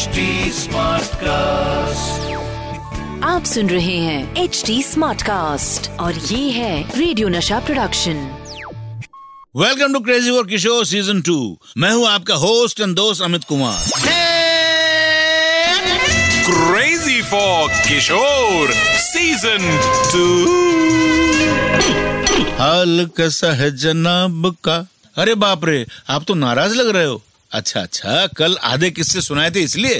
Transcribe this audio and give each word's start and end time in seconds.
HD 0.00 0.22
cast 1.22 2.28
आप 3.24 3.44
सुन 3.44 3.68
रहे 3.70 3.96
हैं 3.96 4.36
एच 4.42 4.62
डी 4.66 4.82
स्मार्ट 4.82 5.22
कास्ट 5.22 5.90
और 6.00 6.14
ये 6.14 6.50
है 6.50 6.98
radio 6.98 7.28
Nasha 7.28 7.58
production 7.60 8.22
welcome 9.56 9.92
to 9.92 10.00
crazy 10.00 10.30
for 10.30 10.46
Kishore 10.46 10.84
season 10.86 11.20
two 11.20 11.36
मैं 11.78 11.92
हूँ 11.92 12.06
आपका 12.08 12.34
होस्ट 12.44 12.80
एंड 12.80 12.96
दोस्त 12.96 13.22
Amit 13.22 13.44
Kumar. 13.44 13.84
Crazy 16.48 17.20
for 17.22 17.68
Kishore 17.88 18.72
season 19.06 19.62
two 20.12 20.26
हाल 22.58 23.08
कैसा 23.16 23.52
है 23.52 23.76
जनाब 23.76 24.54
का। 24.64 24.86
अरे 25.16 25.34
बाप 25.44 25.64
रे 25.64 25.86
आप 26.10 26.24
तो 26.28 26.34
नाराज़ 26.34 26.74
लग 26.74 26.88
रहे 26.88 27.04
हो। 27.04 27.22
अच्छा 27.58 27.80
अच्छा 27.80 28.26
कल 28.38 28.56
आधे 28.72 28.90
किस्से 28.98 29.20
सुनाए 29.20 29.50
थे 29.54 29.60
इसलिए? 29.68 29.98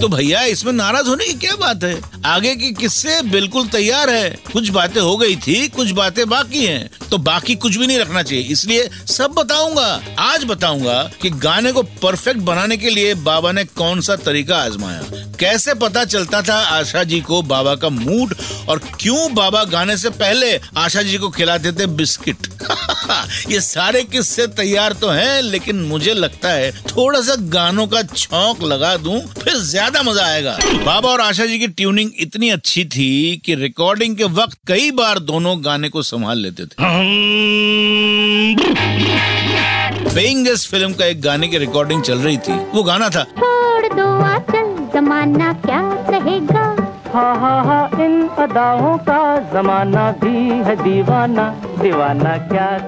तो 0.00 0.08
भैया, 0.08 0.42
इसमें 0.42 0.72
नाराज़ 0.72 1.06
होने 1.08 1.24
की 1.24 1.34
क्या 1.34 1.56
बात 1.56 1.84
है? 1.84 2.00
आगे 2.24 2.56
के 2.56 2.70
किस्से 2.70 3.22
बिल्कुल 3.22 3.66
तैयार 3.66 4.10
है? 4.10 4.30
कुछ 4.52 4.68
बातें 4.68 5.00
हो 5.00 5.16
गई 5.16 5.36
थी, 5.36 5.68
कुछ 5.68 5.90
बातें 5.90 6.28
बाकी 6.28 6.64
हैं। 6.66 6.90
तो 7.10 7.18
बाकी 7.18 7.54
कुछ 7.54 7.76
भी 7.76 7.86
नहीं 7.86 7.98
रखना 7.98 8.22
चाहिए। 8.22 8.44
इसलिए 8.44 8.88
सब 9.06 9.30
बताऊँगा। 9.30 10.02
आज 10.18 10.44
बताऊँगा 10.44 11.10
कि 11.22 11.30
गाने 11.30 11.72
को 11.72 11.82
परफेक्ट 11.82 12.40
बनाने 12.40 12.76
के 12.76 12.90
लिए 12.90 13.14
बाबा 13.14 13.52
ने 13.52 13.64
कौन 13.64 14.00
सा 14.00 14.16
तरीका 14.16 14.56
आजमाया। 14.56 15.02
कैसे 15.40 15.74
पता 15.74 16.04
चलता 16.04 16.42
था 16.42 16.54
आशा 16.54 17.04
जी 17.04 17.20
को 17.20 17.42
बाबा 17.42 17.74
का 17.74 17.88
मूड 17.88 18.34
और 18.68 18.78
क्यों 19.00 19.34
बाबा 19.34 19.64
गाने 19.64 19.96
से 19.96 20.10
पहले 20.10 20.60
आशा 20.76 21.02
जी 21.02 21.18
को 21.18 21.30
खिलाते 21.30 21.72
थे 21.72 21.86
बिस्किट? 21.86 22.36
ये 23.50 23.60
सारे 23.60 24.02
किस्से 24.02 24.46
तैयार 24.46 24.92
तो 24.92 25.08
हैं, 25.08 25.42
लेकिन 25.42 25.80
मुझे 25.80 26.14
लगता 26.14 26.48
है 26.48 26.72
थोड़ा 26.72 27.20
सा 27.20 27.34
गानों 27.36 27.86
का 27.86 28.02
छौंक 28.02 28.62
लगा 28.62 28.96
दूँ, 28.96 29.20
फिर 29.20 29.56
ज़्यादा 29.56 29.85
मज़ा 29.94 30.26
आएगा। 30.26 30.56
बाबा 30.86 31.08
और 31.08 31.20
आशा 31.20 31.46
जी 31.46 31.58
की 31.58 31.66
ट्यूनिंग 31.68 32.10
इतनी 32.20 32.50
अच्छी 32.50 32.84
थी 32.84 33.42
कि 33.44 33.54
रिकॉर्डिंग 33.54 34.16
के 34.16 34.24
वक्त 34.24 34.58
कई 34.66 34.90
बार 34.90 35.18
दोनों 35.18 35.64
गाने 35.64 35.88
को 35.88 36.02
संभाल 36.02 36.38
लेते 36.38 36.66
थे। 36.66 36.74
पेइंग 40.14 40.48
फ़िल्म 40.48 40.92
का 40.92 41.04
एक 41.04 41.20
गाने 41.20 41.48
की 41.48 41.58
रिकॉर्डिंग 41.58 42.02
चल 42.02 42.18
रही 42.18 42.36
थी। 42.38 42.52
वो 42.52 42.82
गाना 42.82 43.08
था। 43.08 43.24
छोड़ 43.24 43.94
दो 43.94 44.08
आचल 44.24 44.90
जमाना 44.94 45.52
क्या 45.52 45.80
कहेगा? 46.10 46.92
हा 47.14 47.32
हा 47.34 47.62
हा 47.62 48.04
इन 48.04 48.28
अदाओं 48.28 48.98
का 48.98 49.20
जमाना 49.52 50.10
भी 50.10 50.36
है 50.64 50.76
दीवाना। 50.76 51.48
दीवाना 51.82 52.36
क्या 52.36 52.78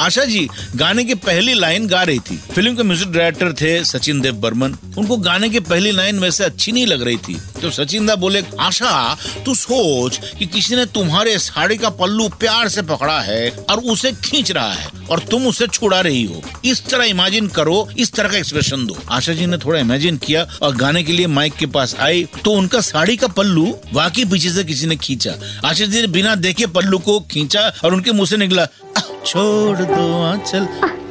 आशा 0.00 0.24
जी 0.24 0.48
गाने 0.76 1.04
की 1.04 1.14
पहली 1.14 1.54
लाइन 1.54 1.86
गा 1.86 2.02
रही 2.02 2.18
थी। 2.18 2.36
फ़िल्म 2.36 2.76
के 2.76 2.82
म्यूज़िक 2.82 3.12
डायरेक्टर 3.12 3.52
थे 3.52 3.84
सचिन 3.84 4.20
देव 4.20 4.34
बर्मन। 4.34 4.76
उनको 4.98 5.16
गाने 5.16 5.48
की 5.48 5.60
पहली 5.60 5.90
लाइन 5.90 6.18
वैसे 6.18 6.44
अच्छी 6.44 6.72
नहीं 6.72 6.86
लग 6.86 7.02
रही 7.02 7.16
थी। 7.16 7.34
तो 7.62 7.70
सचिन 7.70 8.06
दा 8.06 8.14
बोले 8.14 8.44
आशा 8.60 9.14
तू 9.14 9.54
सोच 9.54 10.20
कि 10.38 10.46
किसी 10.46 10.76
ने 10.76 10.86
तुम्हारे 10.86 11.38
साड़ी 11.38 11.76
का 11.76 11.90
पल्लू 11.90 12.28
प्यार 12.28 12.68
से 12.68 12.82
पकड़ा 12.82 13.20
है 13.20 13.50
और 13.50 13.78
उसे 13.78 14.12
खींच 14.12 14.50
रहा 14.50 14.72
है 14.72 14.88
और 15.10 15.18
तुम 15.18 15.46
उसे 15.46 15.66
छुड़ा 15.66 16.00
रही 16.00 16.24
हो। 16.24 16.42
इस 16.64 16.86
तरह 16.86 17.04
इमेजिन 17.04 17.46
करो 17.46 17.88
इस 17.98 18.12
तरह 18.12 18.28
का 18.28 18.38
एक्सप्रेशन 18.38 18.86
दो। 18.86 18.98
आशा 19.10 19.32
जी 19.32 19.46
ने 19.46 19.58
थोड़ा 19.58 19.80
इमेजिन 19.80 20.16
किया 20.16 20.46
और 20.62 20.76
गाने 20.76 21.02
के 21.02 21.12
लिए 21.12 21.26
माइक 21.26 21.52
के 21.52 21.66
पास 21.66 21.96
आई। 22.00 22.28
तो 22.44 22.50
उनका 22.50 22.80
साड़ी 22.80 23.16
का 23.16 23.26
पल्लू 23.26 23.78
वाकई 23.92 24.24
पीछे 24.24 24.50
से 24.50 24.64
किसी 24.64 24.86
ने 24.86 24.96
खींचा। 24.96 25.34
आशा 25.64 25.84
जी 25.84 26.00
ने 26.00 26.06
बिना 26.06 26.34
देखे 26.34 26.66
पल्लू 26.66 26.98
को 26.98 27.20
खींचा 27.20 27.72
और 27.84 27.94
उनके 27.94 28.12
मुँह 28.12 28.26
से 28.26 28.36
निकला। 28.36 28.62
"आह, 28.62 29.03
छोड़ 29.26 29.76
दो 29.78 30.22
आंचल। 30.22 30.66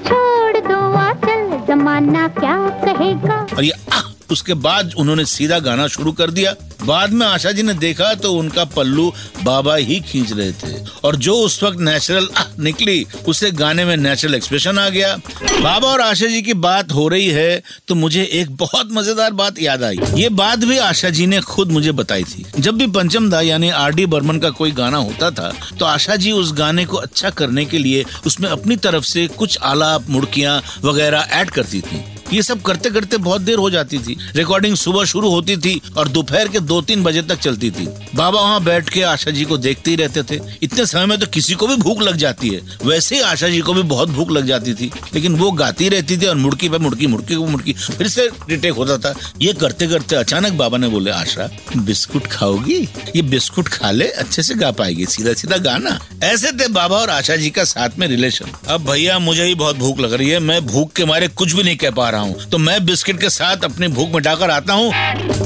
छोड़ 0.08 0.58
दो 0.68 0.80
आंचल 0.98 1.66
जमाना 1.68 2.28
क्या 2.40 2.58
कहेगा? 2.86 3.36
और 3.58 3.64
ये 3.64 3.72
आह! 3.94 4.13
उसके 4.32 4.54
बाद 4.56 4.94
उन्होंने 4.98 5.26
सीधा 5.28 5.60
गाना 5.60 5.88
शुरू 5.90 6.12
कर 6.14 6.32
दिया। 6.32 6.56
बाद 6.86 7.12
में 7.12 7.26
आशा 7.26 7.52
जी 7.52 7.64
ने 7.64 7.74
देखा 7.76 8.14
तो 8.16 8.32
उनका 8.34 8.64
पल्लू 8.68 9.12
बाबा 9.44 9.76
ही 9.76 10.00
खींच 10.02 10.32
रहे 10.32 10.52
थे। 10.54 10.82
और 11.04 11.16
जो 11.18 11.36
उस 11.36 11.62
वक्त 11.64 11.80
नेचुरल 11.80 12.28
निकली, 12.60 13.06
उसे 13.28 13.52
गाने 13.54 13.86
में 13.86 13.96
नेचुरल 13.98 14.36
एक्सप्रेशन 14.36 14.80
आ 14.80 14.88
गया। 14.90 15.16
बाबा 15.54 15.88
और 15.88 16.02
आशा 16.02 16.28
जी 16.28 16.42
की 16.42 16.54
बात 16.56 16.92
हो 16.92 17.08
रही 17.08 17.28
है 17.30 17.62
तो 17.88 17.96
मुझे 17.96 18.24
एक 18.34 18.56
बहुत 18.58 18.90
मज़ेदार 18.92 19.34
बात 19.34 19.62
याद 19.62 19.84
आई। 19.84 20.00
ये 20.16 20.30
बात 20.32 20.60
भी 20.60 20.78
आशा 20.80 21.10
जी 21.10 21.28
ने 21.28 21.40
खुद 21.44 21.72
मुझे 21.72 21.92
बताई 21.94 22.24
थी। 22.26 22.46
जब 22.58 22.78
भी 22.78 22.88
पंचम 22.90 23.30
दा 23.30 23.42
यानी 23.42 23.70
आर 23.72 23.94
डी 23.94 24.06
बर्मन 24.08 24.40
का 24.40 24.50
कोई 24.52 24.72
गाना 24.74 24.98
होता 25.00 25.32
था 25.32 25.52
तो 25.80 25.86
आशा 25.86 26.16
जी 26.16 26.32
उस 26.34 26.54
गाने 26.54 26.86
को 26.86 26.98
अच्छा 26.98 27.30
करने 27.32 27.66
के 27.66 27.78
लिए 27.78 28.06
उसमें 28.26 28.50
अपनी 28.50 28.76
तरफ़ 28.78 29.04
से 29.06 29.28
कुछ 29.30 29.58
आलाप, 29.64 30.10
मुड़कियाँ 30.10 30.62
वगैरह 30.84 31.28
ऐड 31.32 31.50
करती 31.50 31.82
थी। 31.82 32.04
ये 32.34 32.42
सब 32.42 32.62
करते 32.62 32.90
करते 32.90 33.18
बहुत 33.20 33.42
देर 33.42 33.58
हो 33.58 33.70
जाती 33.70 33.98
थी। 33.98 34.18
रिकॉर्डिंग 34.36 34.76
सुबह 34.76 35.06
शुरू 35.06 35.30
होती 35.30 35.58
थी 35.58 35.82
और 35.98 36.08
दोपहर 36.08 36.48
के 36.48 36.60
दो 36.62 36.82
तीन 36.82 37.04
बजे 37.04 37.22
तक 37.22 37.40
चलती 37.40 37.72
थी। 37.72 37.88
बाबा 38.16 38.40
वहाँ 38.40 38.64
बैठ 38.64 38.90
के 38.90 39.02
आशा 39.04 39.32
जी 39.32 39.46
को 39.46 39.58
देखते 39.58 39.92
ही 39.92 39.96
रहते 39.98 40.24
थे। 40.24 40.40
इतने 40.64 40.86
समय 40.86 41.06
में 41.06 41.18
तो 41.20 41.28
किसी 41.28 41.54
को 41.54 41.68
भी 41.68 41.76
भूख 41.78 42.02
लग 42.02 42.16
जाती 42.18 42.50
है। 42.50 42.62
वैसे 42.86 43.16
ही 43.16 43.22
आशा 43.24 43.50
जी 43.50 43.60
को 43.60 43.74
भी 43.74 43.82
बहुत 43.84 44.10
भूख 44.10 44.32
लग 44.32 44.46
जाती 44.46 44.74
थी, 44.74 44.92
लेकिन 45.14 45.36
वो 45.36 45.52
गाती 45.54 45.90
रहती 45.90 46.18
थी 46.18 46.26
और 46.26 46.36
मुड़की 46.36 46.70
पे 46.70 46.78
मुड़की 46.78 47.08
मुड़की 47.08 47.36
को 47.36 47.46
मुड़की, 47.46 47.74
फिर 47.74 48.08
से 48.08 48.28
रिटेक 48.50 48.74
होता 48.74 48.98
था। 49.00 49.14
ये 49.42 49.54
करते 49.54 49.88
करते 49.88 50.16
अचानक 50.16 50.54
बाबा 50.54 50.78
ने 50.78 50.88
बोले, 50.88 51.12
आशा, 51.12 51.50
बिस्कुट 51.78 52.28
खाओगी? 52.28 52.80
ये 53.16 53.22
बिस्कुट 53.24 53.68
खा 53.68 53.92
ले, 53.92 54.08
अच्छे 54.08 54.44
से 54.44 54.56
गा 54.56 54.72
पाएगी 54.74 55.06
सीधा 55.08 55.34
सीधा 55.34 55.58
गाना 55.60 56.00
ऐसे 56.24 56.52
थे 56.54 56.68
बाबा 56.70 56.98
और 56.98 57.10
आशा 57.10 57.36
जी 57.36 57.50
का 57.50 57.64
साथ 57.66 57.98
में 58.00 58.08
रिलेशन 58.08 58.52
अब 58.68 58.86
भैया, 58.86 59.20
मुझे 59.20 59.46
ही 59.46 59.56
बहुत 59.56 59.78
भूख 59.78 60.00
लग 60.00 60.14
रही 60.14 60.30
है। 60.30 60.40
मैं 60.42 60.66
भूख 60.66 60.92
के 60.94 61.06
मारे 61.06 61.28
कुछ 61.30 61.54
भी 61.54 61.64
नहीं 61.64 61.76
कह 61.78 61.92
पा 61.92 62.10
रहा 62.10 62.22
हूँ। 62.24 62.50
तो 62.50 62.58
मैं 62.58 62.86
बिस्किट 62.86 63.20
के 63.22 63.30
साथ 63.30 63.64
अपनी 63.64 63.88
भूख 63.90 64.10
मिटाकर 64.10 64.52
आता 64.52 64.74
हूँ। 64.74 64.92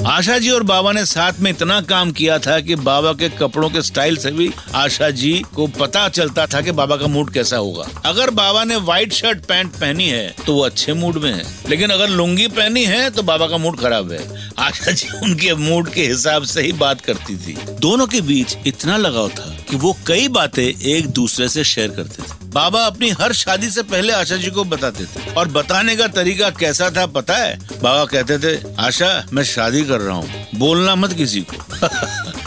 आशा 0.07 0.37
जी 0.37 0.49
और 0.49 0.63
बाबा 0.63 0.91
ने 0.91 1.05
साथ 1.05 1.39
में 1.39 1.49
इतना 1.51 1.79
काम 1.83 2.11
किया 2.11 2.37
था 2.39 2.59
कि 2.59 2.75
बाबा 2.77 3.13
के 3.13 3.29
कपड़ों 3.31 3.69
के 3.69 3.81
स्टाइल 3.81 4.17
से 4.17 4.31
भी 4.31 4.49
आशा 4.75 5.09
जी 5.11 5.33
को 5.55 5.67
पता 5.79 6.07
चलता 6.09 6.45
था 6.45 6.61
कि 6.61 6.71
बाबा 6.71 6.95
का 6.97 7.07
मूड 7.07 7.33
कैसा 7.33 7.57
होगा। 7.57 7.87
अगर 8.05 8.29
बाबा 8.31 8.63
ने 8.63 8.75
व्हाइट 8.77 9.13
शर्ट 9.13 9.45
पैंट 9.45 9.71
पहनी 9.71 10.07
है 10.09 10.35
तो 10.45 10.53
वो 10.53 10.61
अच्छे 10.61 10.93
मूड 10.93 11.17
में 11.23 11.31
है। 11.33 11.43
लेकिन 11.69 11.89
अगर 11.89 12.09
लुंगी 12.09 12.47
पहनी 12.49 12.83
है 12.85 13.09
तो 13.09 13.23
बाबा 13.23 13.47
का 13.47 13.57
मूड 13.57 13.79
खराब 13.79 14.11
है। 14.11 14.46
आशा 14.59 14.91
जी 14.91 15.07
उनके 15.23 15.55
मूड 15.55 15.93
के 15.93 16.07
हिसाब 16.07 16.43
से 16.43 16.61
ही 16.61 16.71
बात 16.71 17.01
करती 17.01 17.37
थी। 17.37 17.53
दोनों 17.53 18.07
के 18.07 18.21
बीच 18.21 18.57
इतना 18.67 18.97
लगाव 18.97 19.29
था 19.29 19.57
कि 19.69 19.75
वो 19.75 19.97
कई 20.07 20.27
बातें 20.27 20.81
एक 20.81 21.07
दूसरे 21.07 21.49
से 21.49 21.63
शेयर 21.63 21.87
करते 21.87 22.23
थे। 22.23 22.47
बाबा 22.47 22.81
अपनी 22.81 23.09
हर 23.09 23.33
शादी 23.33 23.69
से 23.69 23.83
पहले 23.83 24.13
आशा 24.13 24.35
जी 24.35 24.49
को 24.49 24.63
बताते 24.63 25.05
थे। 25.05 25.33
और 25.33 25.47
बताने 25.47 25.95
का 25.95 26.07
तरीका 26.07 26.49
कैसा 26.49 26.89
था 26.89 27.05
पता 27.05 27.35
है? 27.35 27.59
बाबा 27.83 28.05
कहते 28.05 28.37
थे, 28.39 28.75
आशा, 28.79 29.27
मैं 29.33 29.43
शादी 29.43 29.83
कर 29.83 30.01
रहा 30.01 30.15
हूँ। 30.15 30.47
बोलना 30.55 30.95
मत 30.95 31.13
किसी 31.13 31.41
को। 31.41 31.89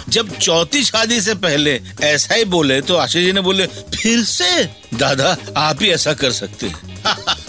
जब 0.08 0.38
चौथी 0.38 0.84
शादी 0.84 1.20
से 1.20 1.34
पहले 1.34 1.80
ऐसा 2.02 2.34
ही 2.34 2.44
बोले 2.44 2.80
तो 2.80 2.96
आशा 2.96 3.20
जी 3.20 3.32
ने 3.32 3.40
बोले, 3.40 3.66
फिर 3.66 4.24
से? 4.24 4.64
दादा, 4.94 5.36
आप 5.56 5.82
ही 5.82 5.88
ऐसा 5.88 6.14
कर 6.14 6.32
सकते 6.32 6.66
हैं। 6.66 7.04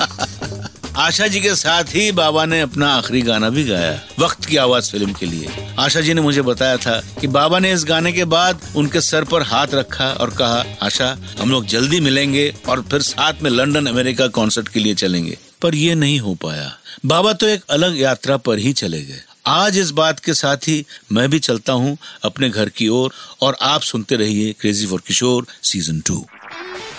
आशा 1.01 1.27
जी 1.27 1.39
के 1.41 1.53
साथ 1.55 1.83
ही 1.95 2.11
बाबा 2.11 2.43
ने 2.45 2.59
अपना 2.61 2.87
आखिरी 2.93 3.21
गाना 3.21 3.49
भी 3.49 3.63
गाया, 3.63 3.93
वक्त 4.19 4.45
की 4.45 4.57
आवाज़ 4.57 4.91
फ़िल्म 4.91 5.13
के 5.13 5.25
लिए। 5.25 5.47
आशा 5.79 6.01
जी 6.01 6.13
ने 6.13 6.21
मुझे 6.21 6.41
बताया 6.41 6.77
था 6.77 6.99
कि 7.21 7.27
बाबा 7.27 7.59
ने 7.59 7.71
इस 7.73 7.85
गाने 7.85 8.11
के 8.11 8.25
बाद 8.25 8.59
उनके 8.75 9.01
सर 9.01 9.23
पर 9.23 9.41
हाथ 9.41 9.73
रखा 9.73 10.11
और 10.11 10.29
कहा, 10.29 10.63
आशा, 10.81 11.17
हम 11.39 11.51
लोग 11.51 11.65
जल्दी 11.65 11.99
मिलेंगे 11.99 12.53
और 12.69 12.81
फिर 12.81 13.01
साथ 13.01 13.41
में 13.43 13.49
लंदन, 13.51 13.85
अमेरिका 13.85 14.27
कॉन्सर्ट 14.27 14.67
के 14.67 14.79
लिए 14.79 14.95
चलेंगे। 14.95 15.37
पर 15.61 15.75
ये 15.75 15.95
नहीं 15.95 16.19
हो 16.19 16.33
पाया। 16.35 16.71
बाबा 17.05 17.33
तो 17.33 17.47
एक 17.47 17.63
अलग 17.69 17.99
यात्रा 17.99 18.37
पर 18.37 18.57
ही 18.57 18.73
चले 18.73 19.01
गए। 19.01 19.21
आज 19.47 19.77
इस 19.77 19.91
बात 19.91 20.19
के 20.19 20.33
साथ 20.33 20.67
ही 20.67 20.85
मैं 21.11 21.29
भी 21.29 21.39
चलता 21.39 21.73
हूँ 21.73 21.97
अपने 22.23 22.49
घर 22.49 22.69
की 22.69 22.87
ओर 22.87 23.13
और 23.41 23.57
आप 23.61 23.81
सुनते 23.81 24.15
रहिए 24.15 24.53
crazy 24.59 24.85
for 24.87 25.01
Kishore 25.07 25.47
season 25.63 25.99
two 25.99 26.25